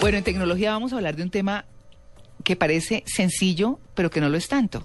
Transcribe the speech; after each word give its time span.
Bueno, 0.00 0.18
en 0.18 0.24
tecnología 0.24 0.70
vamos 0.72 0.92
a 0.92 0.96
hablar 0.96 1.16
de 1.16 1.22
un 1.22 1.30
tema 1.30 1.64
que 2.44 2.56
parece 2.56 3.02
sencillo, 3.06 3.78
pero 3.94 4.10
que 4.10 4.20
no 4.20 4.28
lo 4.28 4.36
es 4.36 4.48
tanto. 4.48 4.82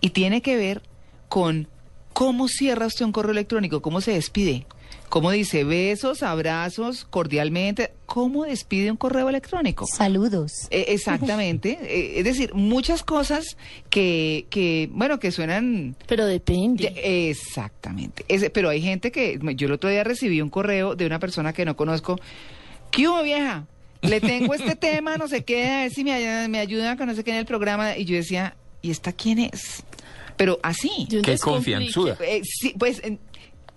Y 0.00 0.10
tiene 0.10 0.40
que 0.42 0.56
ver 0.56 0.82
con 1.28 1.68
cómo 2.12 2.48
cierra 2.48 2.86
usted 2.86 3.04
un 3.04 3.12
correo 3.12 3.32
electrónico, 3.32 3.82
cómo 3.82 4.00
se 4.00 4.12
despide. 4.12 4.66
¿Cómo 5.10 5.30
dice 5.30 5.62
besos, 5.64 6.22
abrazos, 6.22 7.04
cordialmente? 7.04 7.92
¿Cómo 8.06 8.44
despide 8.44 8.90
un 8.90 8.96
correo 8.96 9.28
electrónico? 9.28 9.86
Saludos. 9.86 10.50
Eh, 10.70 10.86
exactamente. 10.88 11.78
Eh, 11.82 12.18
es 12.18 12.24
decir, 12.24 12.52
muchas 12.54 13.02
cosas 13.04 13.56
que, 13.90 14.46
que, 14.50 14.88
bueno, 14.90 15.20
que 15.20 15.30
suenan... 15.30 15.94
Pero 16.08 16.26
depende. 16.26 16.92
Exactamente. 16.96 18.24
Ese- 18.28 18.50
pero 18.50 18.70
hay 18.70 18.80
gente 18.80 19.12
que... 19.12 19.38
Yo 19.54 19.66
el 19.66 19.72
otro 19.74 19.90
día 19.90 20.02
recibí 20.04 20.40
un 20.40 20.50
correo 20.50 20.96
de 20.96 21.06
una 21.06 21.20
persona 21.20 21.52
que 21.52 21.64
no 21.64 21.76
conozco. 21.76 22.18
¿Qué 22.90 23.06
hubo, 23.06 23.22
vieja? 23.22 23.66
Le 24.08 24.20
tengo 24.20 24.54
este 24.54 24.76
tema, 24.76 25.16
no 25.16 25.28
sé 25.28 25.44
qué, 25.44 25.68
a 25.68 25.80
ver 25.82 25.92
si 25.92 26.04
me, 26.04 26.12
ay- 26.12 26.48
me 26.48 26.58
ayudan 26.58 26.96
con 26.96 27.06
no 27.08 27.14
sé 27.14 27.24
qué 27.24 27.30
en 27.32 27.38
el 27.38 27.46
programa. 27.46 27.96
Y 27.96 28.04
yo 28.04 28.16
decía, 28.16 28.56
¿y 28.82 28.90
esta 28.90 29.12
quién 29.12 29.38
es? 29.38 29.82
Pero 30.36 30.58
así. 30.62 31.06
Qué 31.22 31.32
confianzuda. 31.38 32.16
Eh, 32.26 32.42
sí, 32.44 32.74
pues 32.78 33.00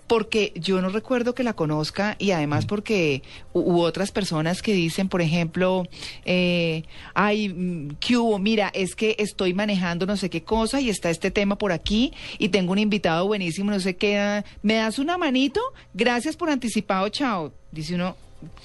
porque 0.08 0.54
yo 0.56 0.82
no 0.82 0.88
recuerdo 0.88 1.36
que 1.36 1.44
la 1.44 1.52
conozca 1.54 2.16
y 2.18 2.32
además 2.32 2.66
porque 2.66 3.24
hu- 3.54 3.62
hubo 3.66 3.82
otras 3.82 4.12
personas 4.14 4.62
que 4.62 4.72
dicen, 4.72 5.10
por 5.10 5.22
ejemplo, 5.22 5.84
eh, 6.24 6.84
ay, 7.14 7.50
mm, 7.50 7.98
¿qué 8.00 8.16
hubo? 8.16 8.40
Mira, 8.40 8.72
es 8.74 8.96
que 8.96 9.18
estoy 9.20 9.54
manejando 9.54 10.06
no 10.06 10.16
sé 10.16 10.30
qué 10.30 10.44
cosa 10.44 10.80
y 10.80 10.90
está 10.90 11.10
este 11.10 11.30
tema 11.30 11.58
por 11.58 11.74
aquí 11.74 12.14
y 12.40 12.48
tengo 12.50 12.72
un 12.72 12.80
invitado 12.80 13.28
buenísimo, 13.28 13.70
no 13.70 13.82
sé 13.82 13.98
qué, 13.98 14.44
¿me 14.62 14.76
das 14.76 14.98
una 14.98 15.18
manito? 15.18 15.60
Gracias 15.94 16.38
por 16.38 16.50
anticipado, 16.50 17.10
chao. 17.10 17.52
Dice 17.74 17.96
uno, 17.96 18.16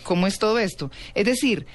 ¿cómo 0.02 0.26
es 0.26 0.38
todo 0.38 0.58
esto? 0.58 0.90
Es 1.14 1.24
decir, 1.24 1.66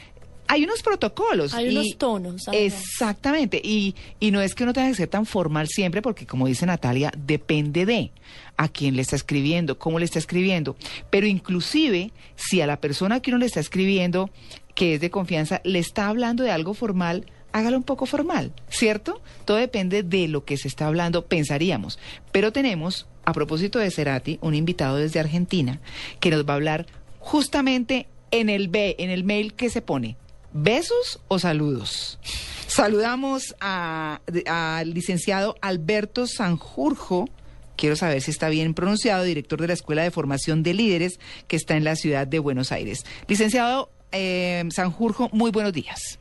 hay 0.47 0.63
unos 0.63 0.81
protocolos. 0.81 1.53
Hay 1.53 1.67
y- 1.67 1.69
unos 1.77 1.97
tonos. 1.97 2.47
Exactamente. 2.53 3.61
Y, 3.63 3.95
y 4.19 4.31
no 4.31 4.41
es 4.41 4.55
que 4.55 4.63
uno 4.63 4.73
tenga 4.73 4.87
que 4.89 4.95
ser 4.95 5.09
tan 5.09 5.25
formal 5.25 5.67
siempre, 5.67 6.01
porque 6.01 6.25
como 6.25 6.47
dice 6.47 6.65
Natalia, 6.65 7.11
depende 7.17 7.85
de 7.85 8.11
a 8.55 8.69
quién 8.69 8.95
le 8.95 9.01
está 9.01 9.15
escribiendo, 9.15 9.77
cómo 9.77 9.99
le 9.99 10.05
está 10.05 10.19
escribiendo. 10.19 10.75
Pero 11.09 11.27
inclusive, 11.27 12.11
si 12.35 12.61
a 12.61 12.67
la 12.67 12.79
persona 12.79 13.19
que 13.19 13.31
uno 13.31 13.39
le 13.39 13.45
está 13.45 13.59
escribiendo, 13.59 14.29
que 14.73 14.95
es 14.95 15.01
de 15.01 15.09
confianza, 15.09 15.61
le 15.63 15.79
está 15.79 16.07
hablando 16.07 16.43
de 16.43 16.51
algo 16.51 16.73
formal, 16.73 17.25
hágalo 17.51 17.77
un 17.77 17.83
poco 17.83 18.05
formal, 18.05 18.53
¿cierto? 18.69 19.21
Todo 19.45 19.57
depende 19.57 20.03
de 20.03 20.27
lo 20.27 20.45
que 20.45 20.57
se 20.57 20.67
está 20.67 20.87
hablando, 20.87 21.25
pensaríamos. 21.25 21.99
Pero 22.31 22.51
tenemos, 22.51 23.07
a 23.25 23.33
propósito 23.33 23.79
de 23.79 23.91
Cerati, 23.91 24.37
un 24.41 24.53
invitado 24.55 24.97
desde 24.97 25.19
Argentina 25.19 25.79
que 26.19 26.29
nos 26.29 26.45
va 26.45 26.53
a 26.53 26.55
hablar 26.55 26.85
justamente 27.27 28.07
en 28.31 28.49
el 28.49 28.69
B, 28.69 28.95
en 28.99 29.09
el 29.09 29.25
mail 29.25 29.53
que 29.53 29.69
se 29.69 29.81
pone. 29.81 30.15
¿Besos 30.53 31.19
o 31.27 31.39
saludos? 31.39 32.19
Saludamos 32.67 33.53
al 33.59 34.93
licenciado 34.93 35.57
Alberto 35.59 36.25
Sanjurjo, 36.25 37.27
quiero 37.75 37.97
saber 37.97 38.21
si 38.21 38.31
está 38.31 38.47
bien 38.47 38.73
pronunciado, 38.73 39.25
director 39.25 39.59
de 39.59 39.67
la 39.67 39.73
Escuela 39.73 40.03
de 40.03 40.11
Formación 40.11 40.63
de 40.63 40.73
Líderes 40.73 41.19
que 41.49 41.57
está 41.57 41.75
en 41.75 41.83
la 41.83 41.97
ciudad 41.97 42.27
de 42.27 42.39
Buenos 42.39 42.71
Aires. 42.71 43.05
Licenciado 43.27 43.91
eh, 44.13 44.63
Sanjurjo, 44.69 45.29
muy 45.33 45.51
buenos 45.51 45.73
días. 45.73 46.19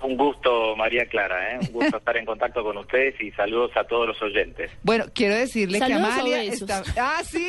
Un 0.00 0.16
gusto, 0.16 0.76
María 0.76 1.06
Clara, 1.06 1.54
¿eh? 1.54 1.58
un 1.60 1.72
gusto 1.72 1.96
estar 1.98 2.16
en 2.16 2.24
contacto 2.24 2.62
con 2.62 2.76
ustedes 2.78 3.20
y 3.20 3.30
saludos 3.32 3.72
a 3.76 3.84
todos 3.84 4.06
los 4.06 4.22
oyentes. 4.22 4.70
Bueno, 4.82 5.06
quiero 5.14 5.34
decirle 5.34 5.78
que 5.80 5.86
¿Saludos 5.86 6.08
o 6.08 6.12
Amalia 6.12 6.42
está... 6.44 6.82
Ah, 6.96 7.20
sí. 7.24 7.48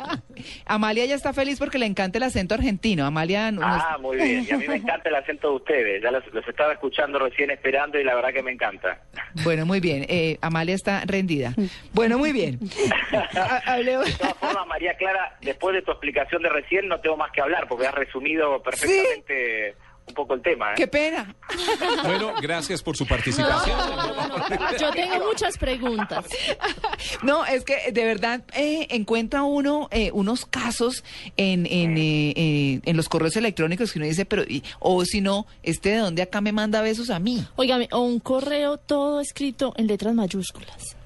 Amalia 0.66 1.04
ya 1.06 1.14
está 1.14 1.32
feliz 1.32 1.58
porque 1.58 1.78
le 1.78 1.86
encanta 1.86 2.18
el 2.18 2.24
acento 2.24 2.54
argentino. 2.54 3.06
Amalia... 3.06 3.50
no- 3.50 3.60
Ah, 3.64 3.96
muy 4.00 4.16
bien, 4.16 4.46
y 4.48 4.52
a 4.52 4.56
mí 4.58 4.68
me 4.68 4.76
encanta 4.76 5.08
el 5.08 5.14
acento 5.14 5.48
de 5.50 5.56
ustedes, 5.56 6.02
ya 6.02 6.10
los, 6.10 6.26
los 6.32 6.46
estaba 6.46 6.72
escuchando 6.72 7.18
recién 7.18 7.50
esperando 7.50 7.98
y 7.98 8.04
la 8.04 8.14
verdad 8.14 8.32
que 8.32 8.42
me 8.42 8.52
encanta. 8.52 9.00
Bueno, 9.44 9.64
muy 9.66 9.80
bien. 9.80 10.04
Eh, 10.08 10.38
Amalia 10.42 10.74
está 10.74 11.02
rendida. 11.06 11.54
Bueno, 11.92 12.18
muy 12.18 12.32
bien. 12.32 12.58
De 12.60 14.12
todas 14.18 14.34
formas, 14.38 14.66
María 14.66 14.94
Clara, 14.94 15.36
después 15.40 15.74
de 15.74 15.82
tu 15.82 15.90
explicación 15.92 16.42
de 16.42 16.48
recién 16.48 16.88
no 16.88 16.98
tengo 17.00 17.16
más 17.16 17.30
que 17.32 17.40
hablar 17.40 17.66
porque 17.68 17.86
has 17.86 17.94
resumido 17.94 18.62
perfectamente 18.62 19.74
un 20.10 20.14
poco 20.14 20.34
el 20.34 20.42
tema. 20.42 20.72
¿eh? 20.72 20.74
Qué 20.76 20.86
pena. 20.86 21.34
Bueno, 22.04 22.32
gracias 22.40 22.82
por 22.82 22.96
su 22.96 23.06
participación. 23.06 23.78
Yo 24.80 24.90
tengo 24.90 25.24
muchas 25.26 25.56
preguntas. 25.58 26.26
No, 27.22 27.44
es 27.44 27.64
que 27.64 27.92
de 27.92 28.04
verdad 28.04 28.42
eh, 28.54 28.86
encuentra 28.90 29.42
uno 29.42 29.88
eh, 29.90 30.10
unos 30.12 30.46
casos 30.46 31.02
en, 31.36 31.66
en, 31.66 31.96
eh, 31.98 32.32
eh, 32.36 32.80
en 32.84 32.96
los 32.96 33.08
correos 33.08 33.36
electrónicos 33.36 33.92
que 33.92 33.98
uno 33.98 34.06
dice, 34.06 34.24
pero, 34.24 34.44
o 34.78 35.04
si 35.04 35.20
no, 35.20 35.46
este 35.62 35.90
de 35.90 35.96
dónde 35.98 36.22
acá 36.22 36.40
me 36.40 36.52
manda 36.52 36.80
besos 36.82 37.10
a 37.10 37.18
mí. 37.18 37.44
Óigame, 37.56 37.88
o 37.92 38.00
un 38.00 38.20
correo 38.20 38.76
todo 38.78 39.20
escrito 39.20 39.72
en 39.76 39.86
letras 39.86 40.14
mayúsculas. 40.14 40.96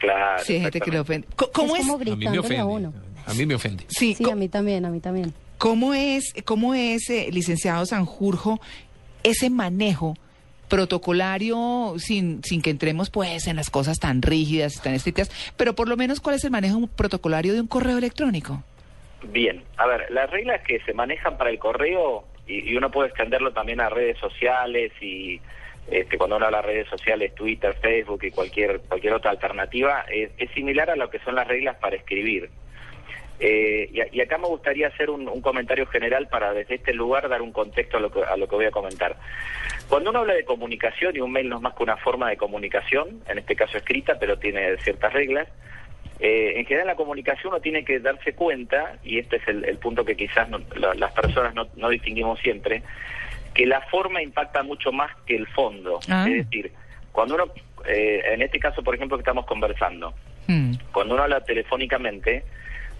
Claro. 0.00 0.42
Sí, 0.44 0.54
hay 0.54 0.62
gente 0.62 0.80
que 0.80 0.90
le 0.90 1.00
ofende. 1.00 1.28
¿Cómo 1.52 1.76
es 1.76 1.82
es? 1.82 1.88
como 1.88 2.02
A 2.12 2.16
mí 2.16 2.16
me 2.28 2.36
a, 2.36 2.40
ofende. 2.40 2.62
uno. 2.64 2.92
A 3.26 3.34
mí 3.34 3.46
me 3.46 3.54
ofende. 3.54 3.84
Sí, 3.88 4.16
a 4.30 4.34
mí 4.34 4.48
también, 4.48 4.84
a 4.84 4.90
mí 4.90 5.00
también. 5.00 5.32
¿Cómo 5.62 5.94
es, 5.94 6.34
cómo 6.44 6.74
es 6.74 7.08
eh, 7.08 7.28
licenciado 7.30 7.86
Sanjurjo, 7.86 8.58
ese 9.22 9.48
manejo 9.48 10.16
protocolario 10.68 11.94
sin, 11.98 12.42
sin 12.42 12.62
que 12.62 12.70
entremos 12.70 13.10
pues 13.10 13.46
en 13.46 13.54
las 13.54 13.70
cosas 13.70 14.00
tan 14.00 14.22
rígidas, 14.22 14.82
tan 14.82 14.94
estrictas, 14.94 15.30
pero 15.56 15.76
por 15.76 15.88
lo 15.88 15.96
menos 15.96 16.18
cuál 16.18 16.34
es 16.34 16.42
el 16.42 16.50
manejo 16.50 16.88
protocolario 16.88 17.54
de 17.54 17.60
un 17.60 17.68
correo 17.68 17.98
electrónico? 17.98 18.64
Bien, 19.22 19.62
a 19.76 19.86
ver, 19.86 20.10
las 20.10 20.28
reglas 20.30 20.62
que 20.66 20.80
se 20.80 20.94
manejan 20.94 21.38
para 21.38 21.50
el 21.50 21.60
correo, 21.60 22.24
y, 22.48 22.74
uno 22.74 22.90
puede 22.90 23.10
extenderlo 23.10 23.52
también 23.52 23.80
a 23.80 23.88
redes 23.88 24.18
sociales 24.18 24.90
y 25.00 25.40
este, 25.88 26.18
cuando 26.18 26.38
uno 26.38 26.46
habla 26.46 26.62
de 26.62 26.66
redes 26.66 26.88
sociales, 26.88 27.36
Twitter, 27.36 27.72
Facebook 27.80 28.24
y 28.24 28.32
cualquier, 28.32 28.80
cualquier 28.80 29.12
otra 29.12 29.30
alternativa, 29.30 30.06
es 30.10 30.50
similar 30.54 30.90
a 30.90 30.96
lo 30.96 31.08
que 31.08 31.20
son 31.20 31.36
las 31.36 31.46
reglas 31.46 31.76
para 31.76 31.94
escribir. 31.94 32.50
Eh, 33.44 34.08
y, 34.12 34.20
acá 34.20 34.38
me 34.38 34.46
gustaría 34.46 34.86
hacer 34.86 35.10
un, 35.10 35.28
un 35.28 35.40
comentario 35.40 35.84
general 35.86 36.28
para 36.28 36.52
desde 36.52 36.76
este 36.76 36.94
lugar 36.94 37.28
dar 37.28 37.42
un 37.42 37.50
contexto 37.50 37.96
a 37.96 38.00
lo, 38.00 38.08
que, 38.12 38.22
a 38.22 38.36
lo 38.36 38.46
que 38.46 38.54
voy 38.54 38.66
a 38.66 38.70
comentar. 38.70 39.16
Cuando 39.88 40.10
uno 40.10 40.20
habla 40.20 40.34
de 40.34 40.44
comunicación, 40.44 41.16
y 41.16 41.18
un 41.20 41.32
mail 41.32 41.48
no 41.48 41.56
es 41.56 41.62
más 41.62 41.74
que 41.74 41.82
una 41.82 41.96
forma 41.96 42.30
de 42.30 42.36
comunicación, 42.36 43.20
en 43.28 43.38
este 43.38 43.56
caso 43.56 43.76
escrita, 43.78 44.16
pero 44.20 44.38
tiene 44.38 44.76
ciertas 44.78 45.12
reglas, 45.12 45.48
eh, 46.20 46.52
en 46.54 46.66
general 46.66 46.86
la 46.86 46.94
comunicación 46.94 47.52
uno 47.52 47.60
tiene 47.60 47.84
que 47.84 47.98
darse 47.98 48.32
cuenta, 48.34 48.98
y 49.02 49.18
este 49.18 49.36
es 49.38 49.48
el, 49.48 49.64
el 49.64 49.78
punto 49.78 50.04
que 50.04 50.14
quizás 50.14 50.48
no- 50.48 50.60
la- 50.76 50.94
las 50.94 51.12
personas 51.12 51.52
no, 51.52 51.66
no 51.74 51.88
distinguimos 51.88 52.38
siempre, 52.38 52.84
que 53.54 53.66
la 53.66 53.80
forma 53.80 54.22
impacta 54.22 54.62
mucho 54.62 54.92
más 54.92 55.10
que 55.26 55.34
el 55.34 55.48
fondo. 55.48 55.98
Ah. 56.08 56.26
Es 56.28 56.48
decir, 56.48 56.70
cuando 57.10 57.34
uno, 57.34 57.52
eh, 57.86 58.22
en 58.34 58.40
este 58.42 58.60
caso 58.60 58.84
por 58.84 58.94
ejemplo 58.94 59.16
que 59.18 59.22
estamos 59.22 59.46
conversando, 59.46 60.14
Hmm. 60.48 60.72
cuando 60.92 61.14
uno 61.14 61.22
habla 61.22 61.40
telefónicamente, 61.44 62.42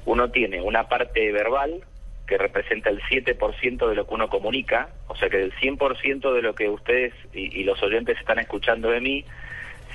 uno 0.05 0.31
tiene 0.31 0.61
una 0.61 0.89
parte 0.89 1.33
verbal 1.33 1.83
que 2.27 2.39
representa 2.39 2.91
el 2.91 3.01
7% 3.03 3.89
de 3.89 3.95
lo 3.95 4.07
que 4.07 4.15
uno 4.15 4.29
comunica, 4.29 4.89
o 5.09 5.17
sea 5.17 5.29
que 5.29 5.39
del 5.39 5.53
100% 5.55 6.33
de 6.33 6.43
lo 6.43 6.55
que 6.55 6.69
ustedes 6.69 7.13
y, 7.35 7.61
y 7.61 7.65
los 7.65 7.83
oyentes 7.83 8.19
están 8.19 8.39
escuchando 8.39 8.91
de 8.91 9.01
mí, 9.01 9.25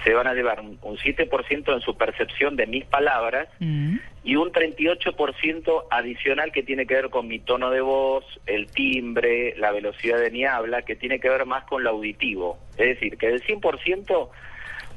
se 0.04 0.14
van 0.14 0.28
a 0.28 0.34
llevar 0.34 0.60
un, 0.62 0.78
un 0.82 0.98
7% 0.98 1.74
en 1.74 1.82
su 1.82 1.98
percepción 1.98 2.56
de 2.56 2.68
mis 2.68 2.86
palabras 2.86 3.48
Mm. 3.60 3.98
y 4.24 4.36
un 4.36 4.52
38% 4.52 5.86
adicional 5.90 6.52
que 6.52 6.64
tiene 6.64 6.86
que 6.86 6.94
ver 6.94 7.10
con 7.10 7.28
mi 7.28 7.40
tono 7.40 7.72
de 7.72 7.82
voz, 7.82 8.24
el 8.46 8.68
timbre, 8.68 9.56
la 9.58 9.72
velocidad 9.72 10.20
de 10.20 10.30
mi 10.32 10.46
habla, 10.46 10.84
que 10.84 10.96
tiene 10.96 11.20
que 11.20 11.30
ver 11.30 11.46
más 11.46 11.64
con 11.64 11.84
lo 11.84 11.90
auditivo. 11.92 12.60
Es 12.78 12.88
decir, 12.88 13.18
que 13.18 13.28
del 13.28 13.44
100%, 13.44 14.30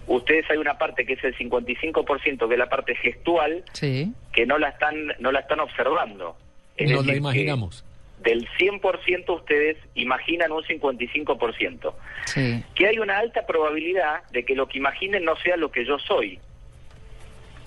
ustedes 0.07 0.49
hay 0.51 0.57
una 0.59 0.79
parte 0.79 1.05
que 1.07 1.15
es 1.15 1.25
el 1.25 1.37
55%, 1.37 2.49
que 2.49 2.55
es 2.55 2.59
la 2.59 2.69
parte 2.69 2.95
gestual, 2.97 3.65
Sí. 3.73 4.13
que 4.33 4.47
no 4.47 4.59
la 4.59 4.71
están, 4.71 5.15
no 5.19 5.33
la 5.33 5.41
están 5.41 5.61
observando. 5.61 6.37
Es 6.77 6.91
Nos 6.91 7.07
la 7.07 7.15
imaginamos. 7.15 7.85
Del 8.23 8.47
100% 8.59 9.35
ustedes 9.35 9.79
imaginan 9.95 10.53
un 10.53 10.63
55%. 10.65 11.95
Sí. 12.27 12.63
Que 12.75 12.87
hay 12.89 12.99
una 12.99 13.19
alta 13.19 13.47
probabilidad 13.47 14.23
de 14.31 14.45
que 14.45 14.55
lo 14.55 14.69
que 14.69 14.79
imaginen 14.79 15.25
no 15.25 15.37
sea 15.37 15.57
lo 15.57 15.71
que 15.71 15.85
yo 15.87 15.99
soy. 15.99 16.39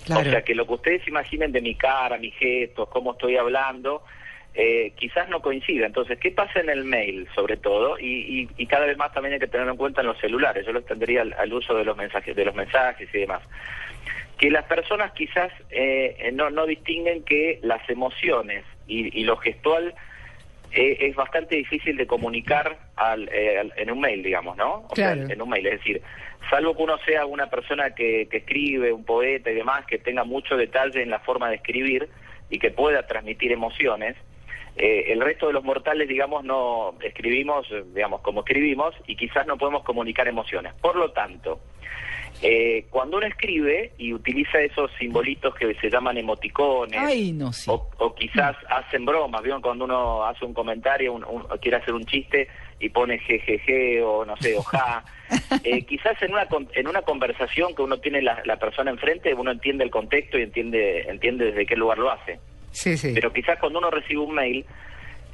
Claro. 0.04 0.28
O 0.28 0.30
sea, 0.30 0.42
que 0.42 0.54
lo 0.54 0.66
que 0.66 0.74
ustedes 0.74 1.08
imaginen 1.08 1.50
de 1.50 1.60
mi 1.60 1.74
cara, 1.74 2.18
mis 2.18 2.34
gestos, 2.34 2.88
cómo 2.90 3.12
estoy 3.12 3.36
hablando, 3.36 4.04
eh, 4.54 4.92
quizás 4.96 5.28
no 5.28 5.40
coincida. 5.42 5.86
Entonces, 5.86 6.18
¿qué 6.18 6.30
pasa 6.30 6.60
en 6.60 6.70
el 6.70 6.84
mail, 6.84 7.28
sobre 7.34 7.56
todo? 7.56 7.98
Y, 7.98 8.06
y, 8.06 8.48
y 8.56 8.66
cada 8.66 8.86
vez 8.86 8.96
más 8.96 9.12
también 9.12 9.34
hay 9.34 9.40
que 9.40 9.48
tenerlo 9.48 9.72
en 9.72 9.78
cuenta 9.78 10.00
en 10.00 10.06
los 10.06 10.18
celulares. 10.18 10.64
Yo 10.64 10.72
lo 10.72 10.78
extendería 10.78 11.22
al, 11.22 11.32
al 11.34 11.52
uso 11.52 11.74
de 11.74 11.84
los 11.84 11.96
mensajes, 11.96 12.34
de 12.36 12.44
los 12.44 12.54
mensajes 12.54 13.08
y 13.12 13.18
demás. 13.18 13.42
Que 14.38 14.50
las 14.50 14.64
personas 14.64 15.12
quizás 15.12 15.52
eh, 15.70 16.30
no, 16.32 16.50
no 16.50 16.66
distinguen 16.66 17.22
que 17.24 17.58
las 17.62 17.88
emociones 17.88 18.64
y, 18.86 19.20
y 19.20 19.24
lo 19.24 19.36
gestual 19.36 19.94
eh, 20.72 20.96
es 21.00 21.14
bastante 21.14 21.54
difícil 21.56 21.96
de 21.96 22.06
comunicar 22.06 22.78
al, 22.96 23.28
eh, 23.32 23.58
al- 23.58 23.72
en 23.76 23.90
un 23.92 24.00
mail, 24.00 24.22
digamos, 24.22 24.56
¿no? 24.56 24.86
O 24.88 24.94
Claro. 24.94 25.24
sea, 25.26 25.34
en 25.34 25.40
un 25.42 25.48
mail. 25.48 25.66
Es 25.68 25.78
decir, 25.78 26.02
salvo 26.50 26.76
que 26.76 26.82
uno 26.82 26.98
sea 27.06 27.26
una 27.26 27.48
persona 27.48 27.94
que, 27.94 28.26
que 28.28 28.38
escribe, 28.38 28.92
un 28.92 29.04
poeta 29.04 29.50
y 29.50 29.54
demás, 29.54 29.86
que 29.86 29.98
tenga 29.98 30.24
mucho 30.24 30.56
detalle 30.56 31.00
en 31.02 31.10
la 31.10 31.20
forma 31.20 31.48
de 31.48 31.56
escribir 31.56 32.08
y 32.50 32.58
que 32.58 32.70
pueda 32.72 33.06
transmitir 33.06 33.52
emociones, 33.52 34.16
eh, 34.76 35.04
el 35.12 35.20
resto 35.20 35.46
de 35.46 35.52
los 35.52 35.64
mortales, 35.64 36.08
digamos, 36.08 36.44
no 36.44 36.94
escribimos, 37.02 37.66
eh, 37.70 37.84
digamos, 37.94 38.20
como 38.22 38.40
escribimos 38.40 38.94
y 39.06 39.16
quizás 39.16 39.46
no 39.46 39.56
podemos 39.56 39.82
comunicar 39.84 40.26
emociones. 40.28 40.72
Por 40.80 40.96
lo 40.96 41.12
tanto, 41.12 41.60
eh, 42.42 42.86
cuando 42.90 43.16
uno 43.18 43.26
escribe 43.26 43.92
y 43.96 44.12
utiliza 44.12 44.60
esos 44.60 44.90
simbolitos 44.98 45.54
que 45.54 45.72
se 45.76 45.88
llaman 45.88 46.18
emoticones, 46.18 47.00
Ay, 47.00 47.32
no, 47.32 47.52
sí. 47.52 47.70
o, 47.70 47.88
o 47.98 48.14
quizás 48.14 48.56
hacen 48.68 49.04
bromas, 49.06 49.42
¿vieron? 49.42 49.62
Cuando 49.62 49.84
uno 49.84 50.24
hace 50.24 50.44
un 50.44 50.52
comentario, 50.52 51.12
un- 51.14 51.44
quiere 51.60 51.76
hacer 51.78 51.94
un 51.94 52.04
chiste 52.04 52.48
y 52.80 52.88
pone 52.88 53.18
jejeje 53.20 54.02
o 54.02 54.24
no 54.24 54.36
sé, 54.38 54.56
o 54.56 54.62
ja. 54.62 55.04
Eh, 55.64 55.82
quizás 55.86 56.20
en 56.22 56.32
una 56.32 56.46
en 56.74 56.86
una 56.86 57.00
conversación 57.02 57.74
que 57.74 57.80
uno 57.82 57.98
tiene 57.98 58.20
la, 58.20 58.42
la 58.44 58.56
persona 58.58 58.90
enfrente, 58.90 59.32
uno 59.32 59.50
entiende 59.52 59.82
el 59.84 59.90
contexto 59.90 60.38
y 60.38 60.42
entiende 60.42 61.02
entiende 61.08 61.46
desde 61.46 61.64
qué 61.64 61.76
lugar 61.76 61.96
lo 61.98 62.10
hace. 62.10 62.38
Sí, 62.74 62.96
sí. 62.96 63.12
Pero 63.14 63.32
quizás 63.32 63.58
cuando 63.58 63.78
uno 63.78 63.90
recibe 63.90 64.20
un 64.20 64.34
mail, 64.34 64.66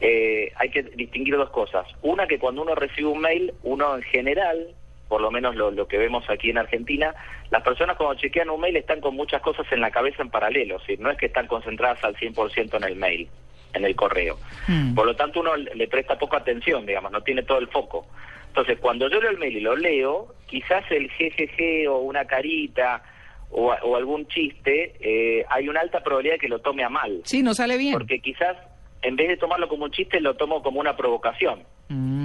eh, 0.01 0.53
hay 0.57 0.71
que 0.71 0.83
distinguir 0.83 1.37
dos 1.37 1.51
cosas. 1.51 1.87
Una, 2.03 2.27
que 2.27 2.39
cuando 2.39 2.63
uno 2.63 2.75
recibe 2.75 3.09
un 3.09 3.21
mail, 3.21 3.53
uno 3.63 3.97
en 3.97 4.03
general, 4.03 4.69
por 5.09 5.21
lo 5.21 5.31
menos 5.31 5.57
lo, 5.57 5.71
lo 5.71 5.89
que 5.89 5.99
vemos 5.99 6.29
aquí 6.29 6.51
en 6.51 6.59
Argentina, 6.59 7.15
las 7.51 7.63
personas 7.63 7.97
cuando 7.97 8.21
chequean 8.21 8.51
un 8.51 8.61
mail 8.61 8.77
están 8.77 9.01
con 9.01 9.17
muchas 9.17 9.43
cosas 9.43 9.67
en 9.73 9.81
la 9.81 9.91
cabeza 9.91 10.23
en 10.23 10.31
paralelo, 10.31 10.79
¿sí? 10.87 10.97
no 10.99 11.11
es 11.11 11.19
que 11.19 11.27
están 11.27 11.47
concentradas 11.47 12.05
al 12.05 12.15
100% 12.17 12.77
en 12.77 12.85
el 12.85 12.97
mail, 12.97 13.29
en 13.73 13.85
el 13.85 13.97
correo. 13.97 14.39
Mm. 14.69 14.95
Por 14.95 15.07
lo 15.07 15.17
tanto, 15.17 15.41
uno 15.41 15.57
le 15.57 15.75
le 15.75 15.89
presta 15.89 16.19
poca 16.19 16.37
atención, 16.37 16.87
digamos, 16.87 17.11
no 17.11 17.23
tiene 17.23 17.43
todo 17.43 17.59
el 17.59 17.69
foco. 17.69 18.07
Entonces, 18.49 18.79
cuando 18.81 19.09
yo 19.09 19.21
leo 19.21 19.31
el 19.31 19.39
mail 19.39 19.57
y 19.57 19.61
lo 19.61 19.77
leo, 19.77 20.35
quizás 20.47 20.85
el 20.91 21.09
GGG 21.09 21.89
o 21.89 21.99
una 21.99 22.27
carita 22.27 23.03
o, 23.51 23.73
o 23.73 23.97
algún 23.97 24.27
chiste, 24.29 24.95
eh, 25.01 25.45
hay 25.49 25.69
una 25.69 25.81
alta 25.81 26.03
probabilidad 26.03 26.35
de 26.35 26.41
que 26.41 26.49
lo 26.49 26.61
tome 26.61 26.85
a 26.85 26.89
mal. 26.89 27.23
Sí, 27.25 27.43
no 27.43 27.55
sale 27.55 27.77
bien. 27.77 27.93
Porque 27.93 28.21
quizás 28.21 28.57
en 29.03 29.17
vez 29.17 29.29
de 29.29 29.37
tomarlo 29.37 29.69
como 29.69 29.85
un 29.85 29.91
chiste, 29.91 30.21
lo 30.21 30.37
tomo 30.37 30.63
como 30.63 30.81
una 30.81 30.97
provocación. 30.97 31.63
Mm. 31.89 32.20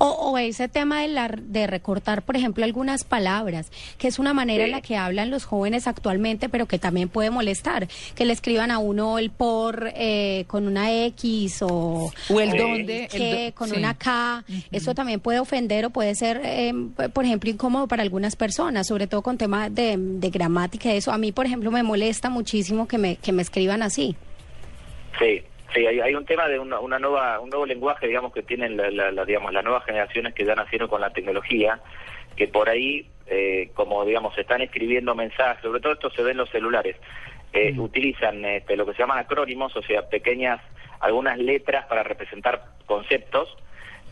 O, 0.00 0.06
o 0.06 0.38
ese 0.38 0.68
tema 0.68 1.02
de, 1.02 1.08
la, 1.08 1.28
de 1.28 1.66
recortar, 1.66 2.22
por 2.22 2.36
ejemplo, 2.36 2.64
algunas 2.64 3.02
palabras, 3.02 3.70
que 3.98 4.06
es 4.06 4.20
una 4.20 4.32
manera 4.32 4.64
en 4.64 4.70
la 4.70 4.80
que 4.80 4.96
hablan 4.96 5.28
los 5.30 5.44
jóvenes 5.44 5.88
actualmente, 5.88 6.48
pero 6.48 6.66
que 6.66 6.78
también 6.78 7.08
puede 7.08 7.30
molestar, 7.30 7.88
que 8.14 8.24
le 8.24 8.32
escriban 8.32 8.70
a 8.70 8.78
uno 8.78 9.18
el 9.18 9.30
por 9.30 9.90
eh, 9.96 10.44
con 10.46 10.68
una 10.68 10.92
X 11.06 11.62
o, 11.62 12.12
O 12.30 12.40
el 12.40 12.50
o 12.50 12.56
dónde, 12.56 13.04
el 13.04 13.08
que 13.08 13.46
do- 13.48 13.54
con 13.56 13.70
sí. 13.70 13.76
una 13.76 13.94
K. 13.98 14.44
Eso 14.70 14.94
también 14.94 15.18
puede 15.18 15.40
ofender 15.40 15.84
o 15.86 15.90
puede 15.90 16.14
ser, 16.14 16.40
eh, 16.44 16.72
por 17.12 17.24
ejemplo, 17.24 17.50
incómodo 17.50 17.88
para 17.88 18.02
algunas 18.04 18.36
personas, 18.36 18.86
sobre 18.86 19.08
todo 19.08 19.22
con 19.22 19.36
temas 19.36 19.74
de, 19.74 19.96
de 19.98 20.30
gramática 20.30 20.94
y 20.94 20.98
eso. 20.98 21.10
A 21.10 21.18
mí, 21.18 21.32
por 21.32 21.46
ejemplo, 21.46 21.72
me 21.72 21.82
molesta 21.82 22.30
muchísimo 22.30 22.86
que 22.86 22.98
me, 22.98 23.16
que 23.16 23.32
me 23.32 23.42
escriban 23.42 23.82
así. 23.82 24.14
Sí, 25.18 25.42
sí, 25.78 25.86
hay, 25.86 26.00
hay 26.00 26.14
un 26.14 26.24
tema 26.26 26.48
de 26.48 26.58
una, 26.58 26.80
una 26.80 26.98
nueva, 26.98 27.40
un 27.40 27.50
nuevo 27.50 27.66
lenguaje, 27.66 28.06
digamos, 28.06 28.32
que 28.32 28.42
tienen 28.42 28.76
la, 28.76 28.90
la- 28.90 29.10
la- 29.12 29.24
digamos, 29.24 29.52
las 29.52 29.64
nuevas 29.64 29.84
generaciones 29.84 30.34
que 30.34 30.44
ya 30.44 30.54
nacieron 30.54 30.88
con 30.88 31.00
la 31.00 31.10
tecnología, 31.10 31.80
que 32.36 32.48
por 32.48 32.68
ahí, 32.68 33.08
eh, 33.26 33.70
como 33.74 34.04
digamos, 34.04 34.36
están 34.38 34.60
escribiendo 34.62 35.14
mensajes, 35.14 35.62
sobre 35.62 35.80
todo 35.80 35.92
esto 35.94 36.10
se 36.10 36.22
ve 36.22 36.32
en 36.32 36.36
los 36.38 36.50
celulares, 36.50 36.96
eh, 37.52 37.74
utilizan 37.78 38.44
este, 38.44 38.76
lo 38.76 38.84
que 38.86 38.92
se 38.92 38.98
llaman 38.98 39.18
acrónimos, 39.18 39.74
o 39.76 39.82
sea, 39.82 40.08
pequeñas, 40.08 40.60
algunas 41.00 41.38
letras 41.38 41.86
para 41.86 42.02
representar 42.02 42.62
conceptos, 42.86 43.56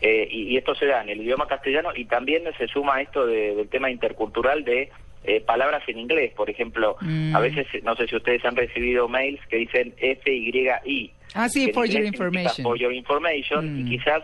eh, 0.01 0.29
y, 0.31 0.43
y 0.49 0.57
esto 0.59 0.75
se 0.75 0.87
da 0.87 1.03
en 1.03 1.09
el 1.09 1.21
idioma 1.23 1.47
castellano 1.47 1.91
y 1.95 2.05
también 2.05 2.45
se 2.59 2.69
suma 2.69 2.97
a 2.97 3.01
esto 3.03 3.27
de- 3.27 3.55
del 3.55 3.69
tema 3.69 3.91
intercultural 3.91 4.65
de 4.65 4.91
eh, 5.29 5.41
palabras 5.41 5.83
en 5.89 5.99
inglés. 5.99 6.33
Por 6.37 6.49
ejemplo, 6.51 6.97
Mm. 7.01 7.35
a 7.35 7.41
veces, 7.41 7.67
no 7.83 7.97
sé 7.97 8.07
si 8.07 8.15
ustedes 8.15 8.45
han 8.45 8.55
recibido 8.55 9.09
mails 9.09 9.41
que 9.49 9.57
dicen 9.57 9.93
FYI. 9.99 11.13
Ah, 11.35 11.49
sí, 11.49 11.73
for 11.73 11.87
your 11.87 12.05
information. 12.05 12.63
For 12.65 12.79
your 12.79 12.93
information. 12.93 13.75
Mm. 13.85 13.87
Y 13.87 13.99
quizás, 13.99 14.23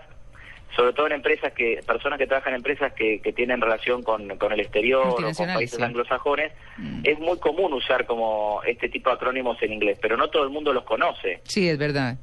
sobre 0.77 0.93
todo 0.95 1.07
en 1.07 1.13
empresas 1.13 1.53
que, 1.53 1.81
personas 1.87 2.19
que 2.19 2.27
trabajan 2.27 2.55
en 2.55 2.57
empresas 2.59 2.93
que, 2.95 3.21
que 3.21 3.33
tienen 3.33 3.61
relación 3.61 4.03
con, 4.03 4.37
con 4.39 4.53
el 4.53 4.61
exterior 4.61 5.07
o 5.07 5.15
con 5.33 5.47
países 5.47 5.77
sí. 5.77 5.83
anglosajones, 5.83 6.53
Mm. 6.79 7.01
es 7.05 7.19
muy 7.19 7.39
común 7.39 7.73
usar 7.75 8.07
como 8.07 8.63
este 8.67 8.89
tipo 8.89 9.11
de 9.11 9.17
acrónimos 9.17 9.61
en 9.63 9.75
inglés, 9.75 9.99
pero 10.01 10.17
no 10.17 10.29
todo 10.31 10.45
el 10.45 10.51
mundo 10.51 10.73
los 10.73 10.85
conoce. 10.85 11.41
Sí, 11.45 11.69
es 11.69 11.77
verdad. 11.77 12.17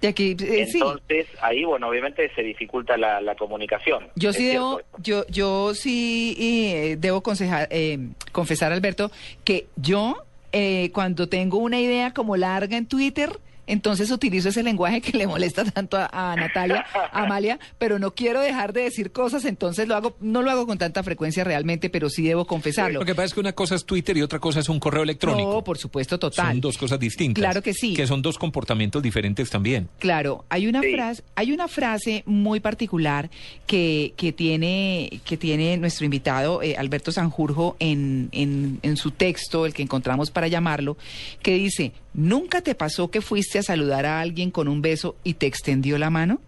Y 0.00 0.06
aquí, 0.06 0.36
eh, 0.38 0.66
sí. 0.66 0.78
Entonces, 0.78 1.26
ahí, 1.40 1.64
bueno, 1.64 1.88
obviamente 1.88 2.30
se 2.34 2.42
dificulta 2.42 2.96
la, 2.96 3.20
la 3.20 3.34
comunicación. 3.34 4.06
Yo 4.14 4.32
sí 4.32 4.46
debo, 4.46 4.78
esto. 4.78 4.98
yo, 5.02 5.26
yo 5.28 5.74
sí 5.74 6.36
eh, 6.38 6.96
debo 6.98 7.22
eh, 7.70 7.98
confesar, 8.30 8.72
Alberto, 8.72 9.10
que 9.42 9.66
yo 9.76 10.22
eh, 10.52 10.90
cuando 10.92 11.28
tengo 11.28 11.58
una 11.58 11.80
idea 11.80 12.12
como 12.12 12.36
larga 12.36 12.76
en 12.76 12.86
Twitter, 12.86 13.30
entonces 13.66 14.10
utilizo 14.10 14.48
ese 14.48 14.62
lenguaje 14.62 15.00
que 15.00 15.16
le 15.16 15.26
molesta 15.26 15.64
tanto 15.64 15.96
a, 15.96 16.08
a 16.12 16.36
Natalia, 16.36 16.84
a 17.12 17.22
Amalia, 17.24 17.58
pero 17.78 17.98
no 17.98 18.12
quiero 18.14 18.40
dejar 18.40 18.72
de 18.72 18.82
decir 18.82 19.12
cosas, 19.12 19.44
entonces 19.44 19.88
lo 19.88 19.96
hago, 19.96 20.16
no 20.20 20.42
lo 20.42 20.50
hago 20.50 20.66
con 20.66 20.78
tanta 20.78 21.02
frecuencia 21.02 21.44
realmente, 21.44 21.90
pero 21.90 22.08
sí 22.10 22.22
debo 22.22 22.46
confesarlo. 22.46 23.00
Lo 23.00 23.06
que 23.06 23.14
pasa 23.14 23.26
es 23.26 23.34
que 23.34 23.40
una 23.40 23.52
cosa 23.52 23.74
es 23.74 23.84
Twitter 23.84 24.16
y 24.16 24.22
otra 24.22 24.38
cosa 24.38 24.60
es 24.60 24.68
un 24.68 24.78
correo 24.80 25.02
electrónico. 25.02 25.52
No, 25.54 25.64
por 25.64 25.78
supuesto, 25.78 26.18
total. 26.18 26.52
Son 26.52 26.60
dos 26.60 26.78
cosas 26.78 26.98
distintas. 26.98 27.40
Claro 27.42 27.62
que 27.62 27.74
sí. 27.74 27.94
Que 27.94 28.06
son 28.06 28.22
dos 28.22 28.38
comportamientos 28.38 29.02
diferentes 29.02 29.50
también. 29.50 29.88
Claro, 29.98 30.44
hay 30.48 30.66
una 30.66 30.80
Sí. 30.82 30.92
frase, 30.92 31.22
hay 31.34 31.52
una 31.52 31.68
frase 31.68 32.22
muy 32.26 32.60
particular 32.60 33.30
que, 33.66 34.12
que 34.16 34.32
tiene, 34.32 35.20
que 35.24 35.36
tiene 35.36 35.76
nuestro 35.76 36.04
invitado 36.04 36.62
eh, 36.62 36.76
Alberto 36.76 37.10
Sanjurjo 37.12 37.76
en, 37.80 38.28
en, 38.32 38.78
en 38.82 38.96
su 38.96 39.10
texto, 39.10 39.66
el 39.66 39.74
que 39.74 39.82
encontramos 39.82 40.30
para 40.30 40.48
llamarlo, 40.48 40.96
que 41.42 41.54
dice, 41.54 41.92
¿nunca 42.16 42.62
te 42.62 42.74
pasó 42.74 43.10
que 43.10 43.20
fuiste 43.20 43.60
a 43.60 43.62
saludar 43.62 44.04
a 44.06 44.20
alguien 44.20 44.50
con 44.50 44.66
un 44.66 44.82
beso 44.82 45.14
y 45.22 45.34
te 45.34 45.46
extendió 45.46 45.98
la 45.98 46.10
mano? 46.10 46.40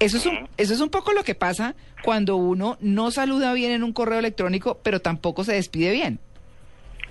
Eso 0.00 0.16
es, 0.18 0.26
un, 0.26 0.48
eso 0.58 0.74
es 0.74 0.80
un 0.80 0.90
poco 0.90 1.12
lo 1.12 1.22
que 1.22 1.34
pasa 1.36 1.74
cuando 2.02 2.36
uno 2.36 2.76
no 2.80 3.10
saluda 3.12 3.54
bien 3.54 3.70
en 3.70 3.82
un 3.84 3.92
correo 3.92 4.18
electrónico, 4.18 4.78
pero 4.82 5.00
tampoco 5.00 5.44
se 5.44 5.54
despide 5.54 5.92
bien. 5.92 6.18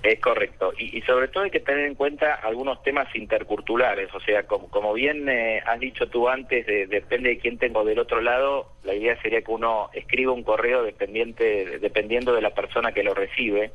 Es 0.02 0.20
correcto. 0.20 0.74
Y, 0.78 0.98
y 0.98 1.00
sobre 1.00 1.28
todo 1.28 1.44
hay 1.44 1.50
que 1.50 1.60
tener 1.60 1.86
en 1.86 1.94
cuenta 1.94 2.34
algunos 2.34 2.82
temas 2.82 3.06
interculturales. 3.16 4.14
O 4.14 4.20
sea, 4.20 4.42
como, 4.42 4.68
como 4.68 4.92
bien 4.92 5.26
eh, 5.30 5.62
has 5.66 5.80
dicho 5.80 6.06
tú 6.08 6.28
antes, 6.28 6.66
de- 6.66 6.86
depende 6.86 7.30
de 7.30 7.38
quién 7.38 7.56
tengo 7.56 7.84
del 7.86 7.98
otro 7.98 8.20
lado, 8.20 8.70
la 8.84 8.94
idea 8.94 9.18
sería 9.22 9.40
que 9.40 9.50
uno 9.50 9.88
escriba 9.94 10.32
un 10.32 10.42
correo 10.42 10.82
dependiente, 10.82 11.78
dependiendo 11.78 12.34
de 12.34 12.42
la 12.42 12.50
persona 12.50 12.92
que 12.92 13.02
lo 13.02 13.14
recibe. 13.14 13.70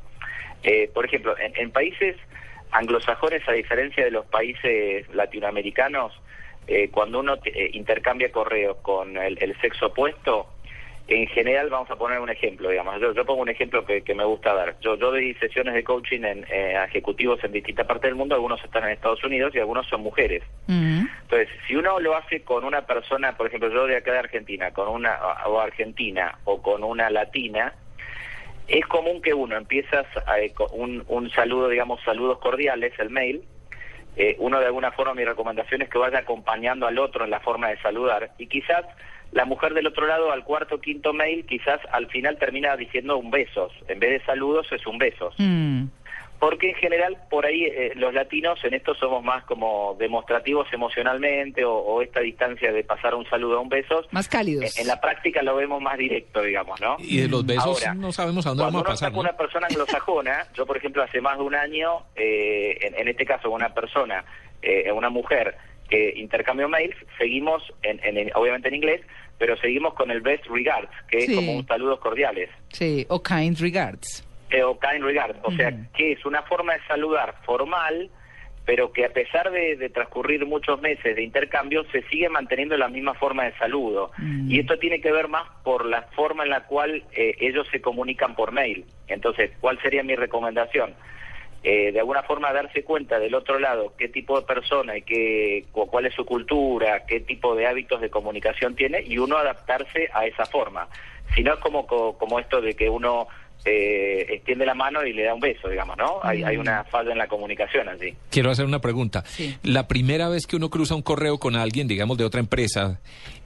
Eh, 0.62 0.88
por 0.94 1.04
ejemplo, 1.04 1.36
en, 1.36 1.52
en 1.56 1.72
países 1.72 2.16
anglosajones, 2.72 3.46
a 3.48 3.52
diferencia 3.52 4.04
de 4.04 4.10
los 4.10 4.26
países 4.26 5.08
latinoamericanos, 5.14 6.12
eh, 6.66 6.90
cuando 6.90 7.20
uno 7.20 7.38
te- 7.38 7.50
eh, 7.50 7.70
intercambia 7.74 8.30
correos 8.30 8.76
con 8.82 9.16
el, 9.16 9.38
el 9.42 9.58
sexo 9.60 9.86
opuesto, 9.86 10.48
en 11.08 11.26
general, 11.26 11.70
vamos 11.70 11.90
a 11.90 11.96
poner 11.96 12.20
un 12.20 12.30
ejemplo, 12.30 12.68
digamos. 12.70 13.00
Yo, 13.00 13.12
yo 13.12 13.24
pongo 13.24 13.42
un 13.42 13.48
ejemplo 13.48 13.84
que, 13.84 14.02
que 14.02 14.14
me 14.14 14.22
gusta 14.24 14.54
dar. 14.54 14.76
Yo, 14.80 14.94
yo 14.96 15.10
doy 15.10 15.34
sesiones 15.34 15.74
de 15.74 15.82
coaching 15.82 16.20
en, 16.22 16.46
eh, 16.48 16.76
a 16.76 16.84
ejecutivos 16.84 17.42
en 17.42 17.50
distintas 17.50 17.84
partes 17.86 18.08
del 18.08 18.14
mundo, 18.14 18.36
algunos 18.36 18.62
están 18.62 18.84
en 18.84 18.90
Estados 18.90 19.24
Unidos 19.24 19.52
y 19.52 19.58
algunos 19.58 19.88
son 19.88 20.02
mujeres. 20.02 20.44
Ujú. 20.68 21.08
Entonces, 21.22 21.48
si 21.66 21.74
uno 21.74 21.98
lo 21.98 22.14
hace 22.16 22.42
con 22.44 22.62
una 22.64 22.82
persona, 22.86 23.36
por 23.36 23.48
ejemplo, 23.48 23.70
yo 23.70 23.86
de 23.86 23.96
acá 23.96 24.12
de 24.12 24.18
Argentina, 24.20 24.70
con 24.72 24.86
una 24.88 25.18
o 25.46 25.58
argentina 25.58 26.38
o 26.44 26.62
con 26.62 26.84
una 26.84 27.10
latina, 27.10 27.74
es 28.70 28.86
común 28.86 29.20
que 29.20 29.34
uno 29.34 29.56
empieza 29.56 30.00
a- 30.00 30.54
con 30.54 30.68
un, 30.72 31.04
un 31.08 31.30
saludo, 31.30 31.68
digamos, 31.68 32.00
saludos 32.04 32.38
cordiales, 32.38 32.92
el 32.98 33.10
mail. 33.10 33.42
Eh, 34.16 34.36
uno 34.38 34.58
de 34.58 34.66
alguna 34.66 34.90
forma, 34.92 35.14
mi 35.14 35.24
recomendación 35.24 35.82
es 35.82 35.88
que 35.88 35.98
vaya 35.98 36.18
acompañando 36.18 36.86
al 36.86 36.98
otro 36.98 37.24
en 37.24 37.30
la 37.30 37.40
forma 37.40 37.68
de 37.68 37.78
saludar 37.80 38.32
y 38.38 38.46
quizás 38.48 38.84
la 39.32 39.44
mujer 39.44 39.72
del 39.74 39.86
otro 39.86 40.06
lado 40.08 40.32
al 40.32 40.42
cuarto 40.42 40.80
quinto 40.80 41.12
mail 41.12 41.46
quizás 41.46 41.78
al 41.92 42.08
final 42.08 42.36
termina 42.36 42.76
diciendo 42.76 43.16
un 43.16 43.30
besos, 43.30 43.72
en 43.86 44.00
vez 44.00 44.10
de 44.18 44.26
saludos 44.26 44.66
es 44.72 44.84
un 44.86 44.98
besos. 44.98 45.34
Mm. 45.38 45.84
Porque 46.40 46.70
en 46.70 46.74
general 46.76 47.18
por 47.28 47.44
ahí 47.44 47.64
eh, 47.66 47.92
los 47.96 48.14
latinos 48.14 48.58
en 48.64 48.72
esto 48.74 48.94
somos 48.94 49.22
más 49.22 49.44
como 49.44 49.94
demostrativos 49.98 50.66
emocionalmente 50.72 51.64
o, 51.64 51.74
o 51.74 52.00
esta 52.02 52.20
distancia 52.20 52.72
de 52.72 52.82
pasar 52.82 53.14
un 53.14 53.28
saludo 53.28 53.58
a 53.58 53.60
un 53.60 53.68
beso. 53.68 54.02
Más 54.10 54.26
cálidos. 54.26 54.64
eh, 54.64 54.80
En 54.80 54.86
la 54.86 55.00
práctica 55.00 55.42
lo 55.42 55.54
vemos 55.56 55.82
más 55.82 55.98
directo, 55.98 56.40
digamos, 56.42 56.80
¿no? 56.80 56.96
Y 56.98 57.18
de 57.20 57.28
los 57.28 57.44
besos 57.44 57.64
Ahora, 57.66 57.94
no 57.94 58.10
sabemos 58.10 58.46
a 58.46 58.50
dónde 58.50 58.62
Cuando 58.62 58.78
vamos 58.78 58.88
a 58.88 58.92
pasar. 58.92 59.08
está 59.08 59.10
¿no? 59.10 59.16
con 59.16 59.26
una 59.26 59.36
persona 59.36 59.66
anglosajona, 59.66 60.46
yo 60.54 60.64
por 60.66 60.76
ejemplo 60.78 61.02
hace 61.02 61.20
más 61.20 61.36
de 61.36 61.44
un 61.44 61.54
año, 61.54 62.04
eh, 62.16 62.78
en, 62.80 62.94
en 62.98 63.08
este 63.08 63.26
caso 63.26 63.50
una 63.50 63.74
persona, 63.74 64.24
eh, 64.62 64.90
una 64.92 65.10
mujer 65.10 65.56
que 65.90 66.12
intercambio 66.16 66.68
mails, 66.68 66.96
seguimos, 67.18 67.62
en, 67.82 68.00
en- 68.02 68.16
en- 68.16 68.30
obviamente 68.34 68.68
en 68.68 68.76
inglés, 68.76 69.02
pero 69.38 69.56
seguimos 69.58 69.92
con 69.94 70.10
el 70.10 70.20
best 70.22 70.46
regards, 70.46 70.90
que 71.10 71.20
Sí. 71.22 71.32
es 71.32 71.36
como 71.36 71.52
un 71.52 71.66
saludos 71.66 71.98
cordiales. 72.00 72.48
Sí, 72.68 73.04
o 73.08 73.22
kind 73.22 73.58
regards. 73.58 74.24
Eh, 74.50 74.62
o 74.64 74.78
kind 74.78 75.02
regard, 75.04 75.36
o 75.44 75.52
sea, 75.52 75.72
que 75.96 76.12
es 76.12 76.24
una 76.26 76.42
forma 76.42 76.72
de 76.74 76.80
saludar 76.88 77.36
formal, 77.44 78.10
pero 78.64 78.92
que 78.92 79.04
a 79.04 79.12
pesar 79.12 79.50
de, 79.50 79.76
de 79.76 79.88
transcurrir 79.90 80.44
muchos 80.44 80.80
meses 80.80 81.14
de 81.16 81.22
intercambio, 81.22 81.84
se 81.92 82.02
sigue 82.08 82.28
manteniendo 82.28 82.76
la 82.76 82.88
misma 82.88 83.14
forma 83.14 83.44
de 83.44 83.52
saludo. 83.58 84.10
Mm. 84.18 84.50
Y 84.50 84.58
esto 84.60 84.78
tiene 84.78 85.00
que 85.00 85.12
ver 85.12 85.28
más 85.28 85.44
por 85.62 85.86
la 85.86 86.02
forma 86.14 86.42
en 86.44 86.50
la 86.50 86.64
cual 86.66 87.04
eh, 87.12 87.36
ellos 87.40 87.66
se 87.70 87.80
comunican 87.80 88.34
por 88.34 88.50
mail. 88.52 88.84
Entonces, 89.06 89.52
¿cuál 89.60 89.80
sería 89.82 90.02
mi 90.02 90.14
recomendación? 90.16 90.94
Eh, 91.62 91.92
de 91.92 91.98
alguna 92.00 92.22
forma 92.22 92.52
darse 92.52 92.82
cuenta 92.84 93.18
del 93.18 93.34
otro 93.34 93.58
lado 93.58 93.92
qué 93.98 94.08
tipo 94.08 94.40
de 94.40 94.46
persona 94.46 94.96
y 94.96 95.02
qué, 95.02 95.66
cu- 95.72 95.86
cuál 95.88 96.06
es 96.06 96.14
su 96.14 96.24
cultura, 96.24 97.04
qué 97.06 97.20
tipo 97.20 97.54
de 97.54 97.66
hábitos 97.66 98.00
de 98.00 98.08
comunicación 98.08 98.74
tiene 98.74 99.02
y 99.06 99.18
uno 99.18 99.36
adaptarse 99.36 100.08
a 100.14 100.24
esa 100.26 100.46
forma. 100.46 100.88
Si 101.36 101.42
no 101.44 101.52
es 101.54 101.60
como, 101.60 101.86
co- 101.86 102.16
como 102.16 102.40
esto 102.40 102.60
de 102.62 102.74
que 102.74 102.88
uno 102.88 103.28
eh, 103.64 104.26
extiende 104.30 104.64
la 104.64 104.74
mano 104.74 105.04
y 105.04 105.12
le 105.12 105.24
da 105.24 105.34
un 105.34 105.40
beso, 105.40 105.68
digamos, 105.68 105.96
¿no? 105.98 106.20
Hay, 106.22 106.42
hay 106.42 106.56
una 106.56 106.84
falla 106.84 107.12
en 107.12 107.18
la 107.18 107.28
comunicación 107.28 107.88
allí. 107.88 108.14
Quiero 108.30 108.50
hacer 108.50 108.64
una 108.64 108.80
pregunta. 108.80 109.22
Sí. 109.26 109.56
La 109.62 109.86
primera 109.86 110.28
vez 110.28 110.46
que 110.46 110.56
uno 110.56 110.70
cruza 110.70 110.94
un 110.94 111.02
correo 111.02 111.38
con 111.38 111.56
alguien, 111.56 111.86
digamos, 111.86 112.16
de 112.16 112.24
otra 112.24 112.40
empresa, 112.40 113.00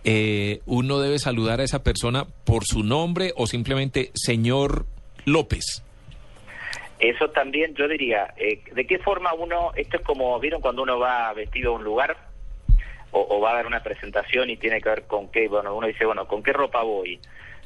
eh, 0.04 0.60
¿uno 0.66 1.00
debe 1.00 1.18
saludar 1.18 1.60
a 1.60 1.64
esa 1.64 1.82
persona 1.82 2.26
por 2.44 2.64
su 2.64 2.84
nombre 2.84 3.32
o 3.36 3.46
simplemente 3.46 4.10
señor 4.14 4.86
López? 5.24 5.82
Eso 7.00 7.30
también 7.30 7.74
yo 7.74 7.88
diría, 7.88 8.34
eh, 8.36 8.60
¿de 8.72 8.86
qué 8.86 8.98
forma 8.98 9.34
uno, 9.34 9.72
esto 9.74 9.96
es 9.96 10.02
como, 10.04 10.38
¿vieron 10.38 10.60
cuando 10.60 10.82
uno 10.82 10.98
va 10.98 11.32
vestido 11.34 11.72
a 11.72 11.76
un 11.76 11.84
lugar 11.84 12.16
o, 13.10 13.26
o 13.28 13.40
va 13.40 13.50
a 13.50 13.54
dar 13.56 13.66
una 13.66 13.82
presentación 13.82 14.48
y 14.48 14.56
tiene 14.56 14.80
que 14.80 14.88
ver 14.88 15.02
con 15.02 15.28
qué, 15.28 15.48
bueno, 15.48 15.74
uno 15.74 15.88
dice, 15.88 16.04
bueno, 16.04 16.28
¿con 16.28 16.42
qué 16.42 16.52
ropa 16.52 16.82
voy? 16.82 17.18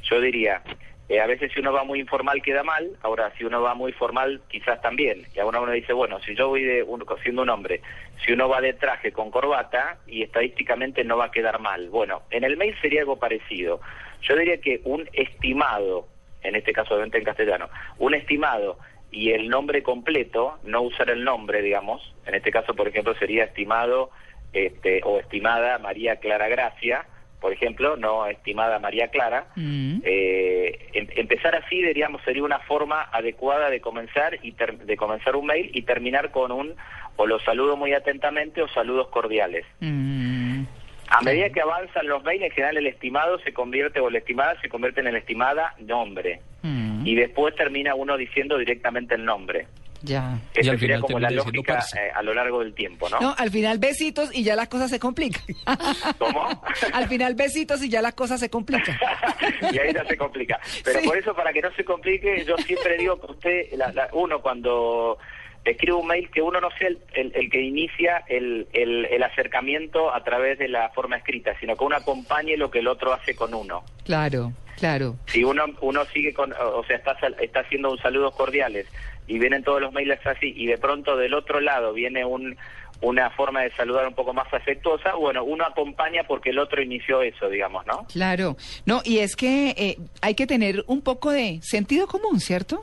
Yo 0.03 0.21
diría, 0.21 0.63
eh, 1.09 1.21
a 1.21 1.27
veces 1.27 1.51
si 1.53 1.61
uno 1.61 1.73
va 1.73 1.85
muy 1.85 2.01
informal 2.01 2.43
queda 2.43 2.63
mal, 2.63 2.91
ahora 3.03 3.33
si 3.39 3.45
uno 3.45 3.63
va 3.63 3.75
muy 3.75 3.93
formal 3.93 4.43
quizás 4.49 4.81
también. 4.83 5.27
Y 5.35 5.41
ahora 5.41 5.61
uno 5.61 5.73
dice, 5.73 5.95
bueno, 5.95 6.21
si 6.21 6.35
yo 6.35 6.49
voy 6.49 6.65
de 6.65 6.83
un, 6.83 7.05
siendo 7.23 7.43
un 7.43 7.49
hombre, 7.49 7.81
si 8.25 8.33
uno 8.33 8.49
va 8.49 8.61
de 8.61 8.75
traje 8.75 9.11
con 9.13 9.31
corbata 9.31 9.99
y 10.07 10.23
estadísticamente 10.23 11.05
no 11.05 11.17
va 11.17 11.27
a 11.27 11.31
quedar 11.31 11.61
mal. 11.61 11.89
Bueno, 11.89 12.23
en 12.31 12.45
el 12.45 12.59
mail 12.59 12.77
sería 12.83 13.01
algo 13.01 13.19
parecido. 13.19 13.81
Yo 14.21 14.37
diría 14.37 14.61
que 14.61 14.83
un 14.85 15.09
estimado, 15.15 16.07
en 16.43 16.57
este 16.57 16.73
caso 16.73 16.95
obviamente 16.95 17.19
en 17.19 17.25
castellano, 17.25 17.71
un 17.99 18.15
estimado 18.15 18.79
y 19.11 19.31
el 19.31 19.49
nombre 19.49 19.83
completo, 19.83 20.59
no 20.65 20.83
usar 20.83 21.09
el 21.09 21.25
nombre, 21.25 21.63
digamos, 21.63 22.15
en 22.27 22.35
este 22.35 22.51
caso, 22.51 22.75
por 22.75 22.89
ejemplo, 22.89 23.15
sería 23.15 23.45
estimado 23.45 24.11
este, 24.53 25.01
o 25.05 25.19
estimada 25.19 25.79
María 25.79 26.17
Clara 26.17 26.49
Gracia, 26.49 27.07
por 27.41 27.53
ejemplo, 27.53 27.97
no 27.97 28.27
estimada 28.27 28.79
María 28.79 29.09
Clara. 29.09 29.47
Mm. 29.57 30.01
Eh, 30.05 30.89
em- 30.93 31.09
empezar 31.17 31.55
así, 31.55 31.83
diríamos, 31.83 32.21
sería 32.25 32.43
una 32.43 32.59
forma 32.61 33.03
adecuada 33.13 33.71
de 33.71 33.81
comenzar 33.81 34.39
y 34.43 34.53
ter- 34.53 34.79
de 34.79 34.97
comenzar 34.97 35.37
un 35.37 35.47
mail 35.47 35.71
y 35.73 35.83
terminar 35.83 36.31
con 36.31 36.51
un 36.53 36.75
o 37.17 37.27
los 37.27 37.43
saludo 37.45 37.77
muy 37.77 37.93
atentamente 37.95 38.63
o 38.63 38.69
saludos 38.69 39.09
cordiales. 39.09 39.65
Mm. 39.81 40.63
A 41.11 41.23
medida 41.23 41.49
que 41.51 41.61
avanzan 41.63 42.07
los 42.07 42.23
mails, 42.23 42.43
en 42.43 42.51
general 42.51 42.77
el 42.77 42.87
estimado 42.87 43.39
se 43.39 43.53
convierte 43.55 43.99
o 44.01 44.11
la 44.11 44.19
estimada 44.19 44.61
se 44.61 44.69
convierte 44.69 45.01
en 45.01 45.07
el 45.07 45.17
estimada 45.17 45.75
nombre 45.79 46.41
Mm. 46.63 47.07
y 47.07 47.15
después 47.15 47.55
termina 47.55 47.95
uno 47.95 48.17
diciendo 48.17 48.59
directamente 48.59 49.15
el 49.15 49.25
nombre. 49.25 49.67
Ya. 50.03 50.39
Y 50.55 50.61
Esa 50.61 50.71
al 50.73 50.79
sería 50.79 50.97
final 50.97 51.01
como 51.03 51.19
la 51.19 51.31
lógica 51.31 51.85
eh, 51.97 52.11
a 52.15 52.23
lo 52.23 52.33
largo 52.35 52.61
del 52.61 52.73
tiempo, 52.75 53.09
¿no? 53.09 53.19
No, 53.21 53.35
al 53.37 53.51
final 53.51 53.79
besitos 53.79 54.31
y 54.33 54.45
ya 54.45 54.55
las 54.55 54.69
cosas 54.69 54.91
se 54.91 54.99
complican. 55.01 55.43
¿Cómo? 56.19 56.63
al 56.93 57.09
final 57.09 57.35
besitos 57.35 57.83
y 57.83 57.89
ya 57.89 58.01
las 58.03 58.15
cosas 58.15 58.39
se 58.41 58.49
complican. 58.49 58.97
y 59.73 59.79
ahí 59.79 59.93
ya 59.93 60.05
se 60.05 60.17
complica. 60.17 60.61
Pero 60.85 61.01
Sí. 61.01 61.07
por 61.07 61.19
eso, 61.19 61.35
para 61.35 61.53
que 61.53 61.61
no 61.63 61.73
se 61.73 61.85
complique, 61.85 62.45
yo 62.45 62.57
siempre 62.59 62.97
digo 62.99 63.21
que 63.21 63.33
usted, 63.33 63.73
la- 63.73 63.93
la- 63.93 64.09
uno 64.13 64.41
cuando 64.41 65.19
escribe 65.65 65.95
un 65.97 66.07
mail, 66.07 66.31
que 66.31 66.41
uno 66.43 66.61
no 66.61 66.71
sea 66.79 66.89
el, 66.89 66.99
el- 67.15 67.33
el 67.35 67.51
que 67.51 67.61
inicia 67.61 68.25
el, 68.29 68.69
el- 68.73 69.05
el 69.07 69.23
acercamiento 69.23 70.15
a 70.15 70.23
través 70.25 70.59
de 70.59 70.69
la 70.69 70.89
forma 70.91 71.17
escrita, 71.17 71.55
sino 71.61 71.77
que 71.77 71.85
uno 71.85 71.97
acompañe 71.97 72.57
lo 72.57 72.71
que 72.71 72.79
el 72.79 72.89
otro 72.89 73.13
hace 73.13 73.35
con 73.35 73.53
uno. 73.53 73.83
Claro, 74.05 74.53
claro. 74.79 75.17
Si 75.27 75.43
uno 75.45 75.65
uno 75.81 76.05
sigue 76.07 76.33
con, 76.33 76.53
o 76.53 76.85
sea, 76.85 76.97
está, 76.97 77.19
sal- 77.21 77.37
está 77.41 77.61
haciendo 77.61 77.91
un 77.91 77.99
saludos 77.99 78.35
cordiales 78.37 78.87
y 79.29 79.39
vienen 79.39 79.63
todos 79.63 79.81
los 79.81 79.93
mails 79.93 80.19
así 80.27 80.53
y 80.57 80.67
de 80.67 80.79
pronto 80.79 81.17
del 81.17 81.35
otro 81.35 81.61
lado 81.61 81.93
viene 81.93 82.25
un 82.25 82.57
una 83.01 83.31
forma 83.31 83.63
de 83.63 83.71
saludar 83.77 84.09
un 84.09 84.15
poco 84.15 84.35
más 84.35 84.53
afectuosa, 84.53 85.15
bueno, 85.15 85.45
uno 85.45 85.65
acompaña 85.65 86.25
porque 86.25 86.51
el 86.51 86.59
otro 86.59 86.83
inició 86.83 87.23
eso, 87.23 87.49
digamos, 87.49 87.87
¿no? 87.87 88.05
Claro. 88.13 88.57
No, 88.87 89.03
y 89.05 89.19
es 89.19 89.37
que 89.37 89.69
eh, 89.77 89.99
hay 90.21 90.35
que 90.35 90.49
tener 90.49 90.83
un 90.89 91.01
poco 91.03 91.31
de 91.31 91.61
sentido 91.63 92.09
común, 92.09 92.41
¿cierto? 92.41 92.83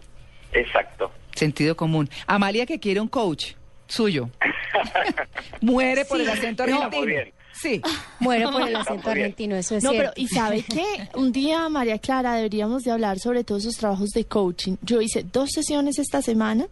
Exacto. 0.53 1.11
Sentido 1.35 1.75
común. 1.75 2.09
Amalia 2.27 2.65
que 2.65 2.79
quiere 2.79 3.01
un 3.01 3.09
coach 3.09 3.55
suyo. 3.87 4.29
Muere 5.61 6.05
por 6.05 6.21
el 6.21 6.29
acento 6.29 6.63
Está 6.63 6.75
argentino. 6.75 7.01
muy 7.03 7.07
bien. 7.07 7.33
Sí. 7.61 7.81
Muero 8.19 8.51
por 8.51 8.67
el 8.67 8.75
acento 8.75 9.09
argentino, 9.09 9.55
eso 9.55 9.75
es 9.75 9.83
No, 9.83 9.91
pero. 9.91 10.11
¿y 10.15 10.27
sabe 10.27 10.61
qué? 10.67 11.09
Un 11.15 11.31
día, 11.31 11.67
María 11.69 11.97
Clara, 11.99 12.35
deberíamos 12.35 12.83
de 12.83 12.91
hablar 12.91 13.19
sobre 13.19 13.43
todos 13.43 13.63
esos 13.63 13.77
trabajos 13.77 14.09
de 14.09 14.25
coaching. 14.25 14.75
Yo 14.81 15.01
hice 15.01 15.25
dos 15.31 15.51
sesiones 15.51 15.99
esta 15.99 16.21
semana 16.21 16.67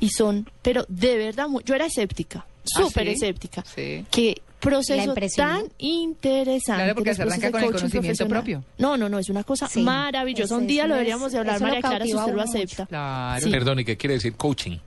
y 0.00 0.08
son, 0.10 0.48
pero 0.62 0.84
de 0.88 1.16
verdad, 1.16 1.46
yo 1.64 1.74
era 1.74 1.86
escéptica, 1.86 2.46
súper 2.64 3.06
¿sí? 3.06 3.12
escéptica. 3.12 3.64
Sí. 3.66 4.04
Qué 4.10 4.40
La 4.64 4.70
proceso 4.70 5.14
tan 5.36 5.64
interesante. 5.78 6.82
Claro, 6.82 6.94
porque 6.94 7.14
se 7.14 7.22
arranca 7.22 7.50
con 7.50 7.60
el 7.62 7.70
coaching 7.70 7.88
conocimiento 7.88 8.28
propio. 8.28 8.64
No, 8.78 8.96
no, 8.96 9.08
no, 9.10 9.18
es 9.18 9.28
una 9.28 9.44
cosa 9.44 9.68
Sí, 9.68 9.82
maravillosa. 9.82 10.56
Un 10.56 10.66
día 10.66 10.86
lo 10.86 10.94
deberíamos 10.94 11.32
de 11.32 11.38
hablar, 11.38 11.60
María 11.60 11.80
Clara, 11.80 12.04
si 12.04 12.14
usted 12.14 12.32
lo 12.34 12.42
acepta. 12.42 12.86
Claro. 12.86 13.44
Sí. 13.44 13.50
Perdón, 13.50 13.80
¿y 13.80 13.84
qué 13.84 13.96
quiere 13.96 14.14
decir 14.14 14.34
coaching? 14.34 14.78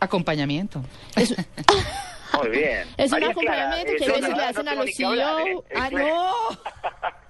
Acompañamiento. 0.00 0.82
Es, 1.16 1.34
Muy 2.38 2.48
bien. 2.48 2.88
es 2.96 3.12
un 3.12 3.22
acompañamiento 3.22 3.92
que 3.98 4.04
eso 4.04 4.12
a 4.12 4.16
veces 4.16 4.28
le 4.30 4.36
no 4.36 4.42
hacen 4.42 4.68
a 4.68 4.74
los 4.74 4.86
que 4.86 4.92
CEO. 4.92 5.12
¿eh? 5.40 5.56
Ah, 5.76 5.90
no. 5.90 6.32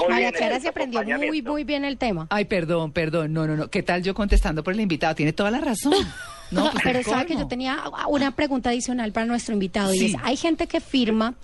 Muy 0.00 0.08
María 0.10 0.32
Clara 0.32 0.60
se 0.60 0.68
aprendió 0.68 1.02
muy, 1.02 1.42
muy 1.42 1.64
bien 1.64 1.84
el 1.84 1.96
tema. 1.96 2.26
Ay, 2.30 2.44
perdón, 2.44 2.92
perdón. 2.92 3.32
No, 3.32 3.46
no, 3.46 3.56
no. 3.56 3.68
¿Qué 3.68 3.82
tal 3.82 4.02
yo 4.02 4.14
contestando 4.14 4.62
por 4.62 4.74
el 4.74 4.80
invitado? 4.80 5.14
Tiene 5.14 5.32
toda 5.32 5.50
la 5.50 5.60
razón. 5.60 5.94
No, 6.50 6.70
pues 6.70 6.84
Pero 6.84 7.02
sabe 7.02 7.26
que 7.26 7.34
yo 7.34 7.48
tenía 7.48 7.84
una 8.08 8.30
pregunta 8.30 8.70
adicional 8.70 9.12
para 9.12 9.26
nuestro 9.26 9.54
invitado 9.54 9.92
y 9.92 10.06
es, 10.06 10.16
hay 10.22 10.36
gente 10.36 10.66
que 10.66 10.80
firma 10.80 11.34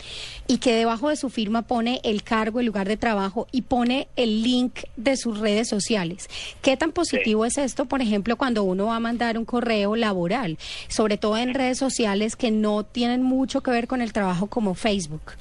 y 0.46 0.58
que 0.58 0.74
debajo 0.74 1.08
de 1.08 1.16
su 1.16 1.28
firma 1.28 1.62
pone 1.62 2.00
el 2.04 2.22
cargo, 2.22 2.60
el 2.60 2.66
lugar 2.66 2.86
de 2.86 2.96
trabajo 2.96 3.46
y 3.50 3.62
pone 3.62 4.08
el 4.16 4.42
link 4.42 4.80
de 4.96 5.16
sus 5.16 5.40
redes 5.40 5.68
sociales. 5.68 6.28
¿Qué 6.62 6.76
tan 6.76 6.92
positivo 6.92 7.44
es 7.44 7.58
esto, 7.58 7.86
por 7.86 8.00
ejemplo, 8.00 8.36
cuando 8.36 8.62
uno 8.62 8.86
va 8.86 8.96
a 8.96 9.00
mandar 9.00 9.38
un 9.38 9.44
correo 9.44 9.96
laboral, 9.96 10.56
sobre 10.88 11.16
todo 11.16 11.36
en 11.36 11.54
redes 11.54 11.78
sociales 11.78 12.36
que 12.36 12.50
no 12.50 12.84
tienen 12.84 13.22
mucho 13.22 13.62
que 13.62 13.70
ver 13.70 13.86
con 13.86 14.02
el 14.02 14.12
trabajo 14.12 14.46
como 14.46 14.74
Facebook? 14.74 15.32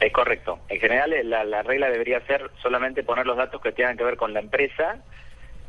Es 0.00 0.12
correcto. 0.12 0.58
En 0.68 0.80
general, 0.80 1.12
eh, 1.12 1.22
la, 1.22 1.44
la 1.44 1.62
regla 1.62 1.88
debería 1.88 2.20
ser 2.26 2.50
solamente 2.60 3.04
poner 3.04 3.24
los 3.24 3.36
datos 3.36 3.60
que 3.62 3.70
tengan 3.70 3.96
que 3.96 4.02
ver 4.02 4.16
con 4.16 4.34
la 4.34 4.40
empresa, 4.40 4.96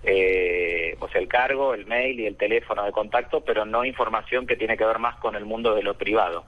eh, 0.03 0.95
o 1.00 1.07
sea, 1.10 1.22
el 1.22 1.27
cargo, 1.27 1.74
el 1.74 1.86
mail 1.86 2.19
y 2.19 2.25
el 2.25 2.36
teléfono 2.36 2.83
de 2.83 2.91
contacto, 2.91 3.41
pero 3.41 3.65
no 3.65 3.86
información 3.86 4.45
que 4.45 4.55
tiene 4.55 4.77
que 4.77 4.86
ver 4.86 5.00
más 5.00 5.15
con 5.17 5.36
el 5.36 5.45
mundo 5.45 5.74
de 5.75 5.83
lo 5.83 5.93
privado, 5.98 6.43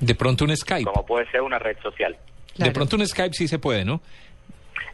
De 0.00 0.14
pronto 0.14 0.44
un 0.44 0.56
Skype. 0.56 0.84
como 0.90 1.04
puede 1.04 1.30
ser 1.30 1.42
una 1.42 1.58
red 1.58 1.76
social. 1.82 2.16
Claro. 2.54 2.68
De 2.70 2.74
pronto 2.74 2.96
un 2.96 3.06
Skype 3.06 3.34
sí 3.34 3.48
se 3.48 3.58
puede, 3.58 3.84
¿no? 3.84 4.00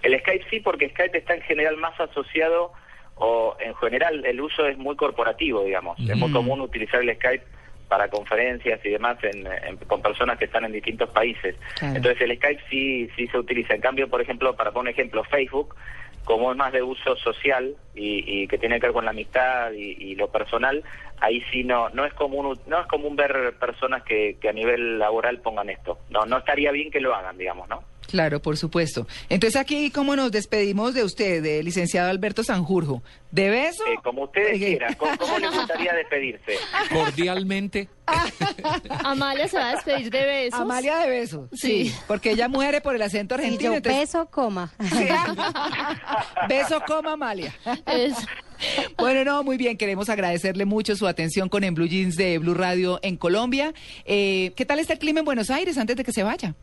El 0.02 0.18
Skype 0.20 0.46
sí, 0.50 0.60
porque 0.60 0.88
Skype 0.90 1.18
está 1.18 1.34
en 1.34 1.42
general 1.42 1.76
más 1.76 1.98
asociado, 2.00 2.72
o 3.16 3.54
en 3.60 3.74
general 3.74 4.24
el 4.24 4.40
uso 4.40 4.66
es 4.66 4.78
muy 4.78 4.96
corporativo, 4.96 5.62
digamos. 5.62 5.98
Es 6.00 6.16
muy 6.16 6.30
Mm. 6.30 6.32
común 6.32 6.60
utilizar 6.62 7.02
el 7.02 7.14
Skype 7.16 7.44
para 7.86 8.08
conferencias 8.08 8.80
y 8.82 8.88
demás 8.88 9.18
en- 9.24 9.46
en- 9.46 9.76
con 9.76 10.00
personas 10.00 10.38
que 10.38 10.46
están 10.46 10.64
en 10.64 10.72
distintos 10.72 11.10
países. 11.10 11.54
Claro. 11.78 11.96
Entonces 11.96 12.22
el 12.22 12.34
Skype 12.38 12.62
sí, 12.70 13.10
sí 13.16 13.26
se 13.26 13.36
utiliza. 13.36 13.74
En 13.74 13.82
cambio, 13.82 14.08
por 14.08 14.22
ejemplo, 14.22 14.56
para 14.56 14.70
poner 14.70 14.94
un 14.94 14.98
ejemplo, 14.98 15.22
Facebook, 15.24 15.74
como 16.24 16.50
es 16.50 16.56
más 16.56 16.72
de 16.72 16.82
uso 16.82 17.16
social 17.16 17.74
y, 17.94 18.42
y 18.42 18.48
que 18.48 18.58
tiene 18.58 18.78
que 18.78 18.86
ver 18.86 18.92
con 18.92 19.04
la 19.04 19.10
amistad 19.10 19.72
y, 19.72 20.14
lo 20.14 20.28
personal, 20.28 20.82
ahí 21.20 21.42
sí 21.50 21.64
no 21.64 21.88
no 21.90 22.04
es 22.04 22.12
común 22.14 22.58
no 22.66 22.80
es 22.80 22.86
común 22.86 23.16
ver 23.16 23.54
personas 23.58 24.02
que, 24.02 24.36
que 24.40 24.48
a 24.48 24.52
nivel 24.52 24.98
laboral 24.98 25.40
pongan 25.40 25.70
esto. 25.70 25.98
No 26.10 26.24
no 26.26 26.38
estaría 26.38 26.72
bien 26.72 26.90
que 26.90 27.00
lo 27.00 27.14
hagan, 27.14 27.38
digamos, 27.38 27.68
¿no? 27.68 27.82
Claro, 28.10 28.40
por 28.42 28.56
supuesto. 28.56 29.06
Entonces 29.28 29.60
aquí, 29.60 29.90
¿cómo 29.90 30.16
nos 30.16 30.32
despedimos 30.32 30.94
de 30.94 31.04
usted, 31.04 31.42
de 31.42 31.62
licenciado 31.62 32.10
Alberto 32.10 32.42
Sanjurjo? 32.42 33.02
¿De 33.30 33.48
beso? 33.50 33.84
Eh, 33.86 33.96
como 34.02 34.24
ustedes 34.24 34.58
quieran. 34.58 34.94
¿Cómo, 34.94 35.16
cómo 35.16 35.38
les 35.38 35.50
gustaría 35.52 35.92
despedirse? 35.94 36.54
Cordialmente. 36.92 37.88
Amalia 39.04 39.46
se 39.46 39.56
va 39.56 39.68
a 39.70 39.74
despedir 39.76 40.10
de 40.10 40.24
besos. 40.26 40.58
Amalia 40.60 40.98
de 40.98 41.08
besos. 41.10 41.48
Sí. 41.52 41.88
Sí. 41.90 41.94
Porque 42.08 42.32
ella 42.32 42.48
muere 42.48 42.80
por 42.80 42.94
el 42.96 43.02
acento 43.02 43.34
Y 43.34 43.38
argentino. 43.38 43.70
yo 43.70 43.76
entonces- 43.76 44.00
peso, 44.02 44.26
coma. 44.26 44.72
Sí. 44.80 45.06
Beso 46.48 46.80
coma 46.86 47.12
Amalia. 47.12 47.54
Es- 47.86 48.16
Bueno, 48.98 49.24
no, 49.24 49.42
muy 49.44 49.56
bien. 49.56 49.76
Queremos 49.76 50.08
agradecerle 50.08 50.64
mucho 50.64 50.96
su 50.96 51.06
atención 51.06 51.48
con 51.48 51.62
En 51.64 51.74
Blue 51.74 51.86
Jeans 51.86 52.16
de 52.16 52.38
Blue 52.38 52.54
Radio 52.54 52.98
en 53.02 53.16
Colombia. 53.16 53.72
Eh, 54.04 54.52
¿Qué 54.56 54.64
tal 54.66 54.80
está 54.80 54.94
el 54.94 54.98
clima 54.98 55.20
en 55.20 55.24
Buenos 55.24 55.50
Aires 55.50 55.78
antes 55.78 55.96
de 55.96 56.04
que 56.04 56.12
se 56.12 56.22
vaya? 56.24 56.54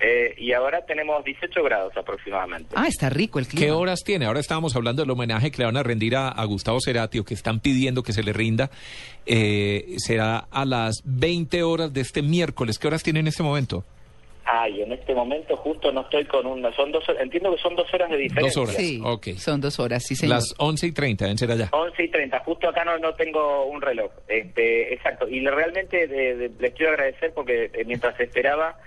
Eh, 0.00 0.34
y 0.38 0.52
ahora 0.52 0.86
tenemos 0.86 1.24
18 1.24 1.62
grados 1.64 1.96
aproximadamente. 1.96 2.74
Ah, 2.76 2.86
está 2.86 3.10
rico 3.10 3.38
el 3.38 3.46
clima. 3.48 3.66
¿Qué 3.66 3.72
horas 3.72 4.04
tiene? 4.04 4.26
Ahora 4.26 4.38
estábamos 4.40 4.76
hablando 4.76 5.02
del 5.02 5.10
homenaje 5.10 5.50
que 5.50 5.58
le 5.58 5.64
van 5.64 5.76
a 5.76 5.82
rendir 5.82 6.14
a, 6.16 6.28
a 6.28 6.44
Gustavo 6.44 6.78
Cerati 6.80 7.18
o 7.18 7.24
que 7.24 7.34
están 7.34 7.58
pidiendo 7.60 8.02
que 8.02 8.12
se 8.12 8.22
le 8.22 8.32
rinda. 8.32 8.70
Eh, 9.26 9.94
será 9.98 10.46
a 10.50 10.64
las 10.64 11.02
20 11.04 11.62
horas 11.62 11.92
de 11.92 12.00
este 12.00 12.22
miércoles. 12.22 12.78
¿Qué 12.78 12.86
horas 12.86 13.02
tiene 13.02 13.20
en 13.20 13.26
este 13.28 13.42
momento? 13.42 13.84
Ay, 14.50 14.80
en 14.80 14.92
este 14.92 15.14
momento 15.14 15.54
justo 15.58 15.92
no 15.92 16.00
estoy 16.00 16.24
con 16.24 16.46
una... 16.46 16.74
Son 16.74 16.90
dos, 16.90 17.04
entiendo 17.20 17.54
que 17.54 17.60
son 17.60 17.76
dos 17.76 17.92
horas 17.92 18.08
de 18.10 18.16
diferencia. 18.16 18.60
Dos 18.62 18.68
horas. 18.70 18.76
Sí, 18.82 18.98
Ok. 19.04 19.26
son 19.36 19.60
dos 19.60 19.78
horas, 19.78 20.02
sí, 20.06 20.16
señor. 20.16 20.36
Las 20.36 20.54
11 20.56 20.86
y 20.86 20.92
30 20.92 21.24
deben 21.26 21.36
ser 21.36 21.50
allá. 21.50 21.68
11 21.70 22.02
y 22.02 22.08
30, 22.08 22.38
justo 22.40 22.66
acá 22.68 22.82
no, 22.84 22.96
no 22.98 23.12
tengo 23.14 23.66
un 23.66 23.82
reloj. 23.82 24.10
Este, 24.26 24.94
exacto. 24.94 25.28
Y 25.28 25.40
le- 25.40 25.50
realmente 25.50 26.06
de- 26.06 26.36
de- 26.36 26.50
les 26.60 26.72
quiero 26.72 26.92
agradecer 26.92 27.32
porque 27.34 27.64
eh, 27.74 27.84
mientras 27.84 28.18
esperaba, 28.18 28.78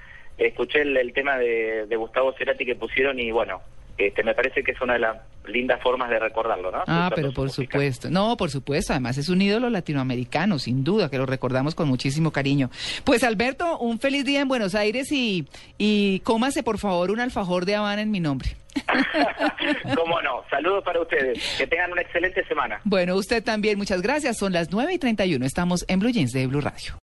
escuché 0.47 0.81
el, 0.81 0.97
el 0.97 1.13
tema 1.13 1.37
de, 1.37 1.85
de 1.87 1.95
Gustavo 1.95 2.33
Cerati 2.37 2.65
que 2.65 2.75
pusieron 2.75 3.19
y 3.19 3.31
bueno, 3.31 3.61
este, 3.97 4.23
me 4.23 4.33
parece 4.33 4.63
que 4.63 4.71
es 4.71 4.81
una 4.81 4.93
de 4.93 4.99
las 4.99 5.17
lindas 5.45 5.81
formas 5.81 6.09
de 6.09 6.19
recordarlo, 6.19 6.71
¿no? 6.71 6.83
Ah, 6.87 7.11
pero 7.13 7.31
por 7.31 7.45
música. 7.45 7.73
supuesto. 7.77 8.09
No, 8.09 8.37
por 8.37 8.49
supuesto. 8.49 8.93
Además 8.93 9.17
es 9.17 9.29
un 9.29 9.41
ídolo 9.41 9.69
latinoamericano, 9.69 10.59
sin 10.59 10.83
duda, 10.83 11.09
que 11.09 11.17
lo 11.17 11.25
recordamos 11.25 11.75
con 11.75 11.87
muchísimo 11.87 12.31
cariño. 12.31 12.69
Pues 13.03 13.23
Alberto, 13.23 13.77
un 13.79 13.99
feliz 13.99 14.25
día 14.25 14.41
en 14.41 14.47
Buenos 14.47 14.75
Aires 14.75 15.11
y, 15.11 15.47
y 15.77 16.19
cómase 16.21 16.63
por 16.63 16.77
favor 16.77 17.11
un 17.11 17.19
alfajor 17.19 17.65
de 17.65 17.75
Habana 17.75 18.01
en 18.01 18.11
mi 18.11 18.19
nombre. 18.19 18.55
¿Cómo 19.95 20.21
no? 20.21 20.43
Saludos 20.49 20.83
para 20.83 21.01
ustedes. 21.01 21.55
Que 21.57 21.67
tengan 21.67 21.91
una 21.91 22.01
excelente 22.01 22.43
semana. 22.45 22.79
Bueno, 22.83 23.15
usted 23.15 23.43
también, 23.43 23.77
muchas 23.77 24.01
gracias. 24.01 24.37
Son 24.37 24.53
las 24.53 24.71
9 24.71 24.93
y 24.93 24.97
31. 24.97 25.45
Estamos 25.45 25.85
en 25.87 25.99
Blue 25.99 26.09
Jeans 26.11 26.31
de 26.31 26.47
Blue 26.47 26.61
Radio. 26.61 26.99